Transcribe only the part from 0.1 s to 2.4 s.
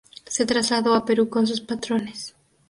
Se trasladó a Perú con sus patrones.